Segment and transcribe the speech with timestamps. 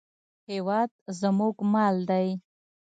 [0.51, 2.27] هېواد زموږ مال دی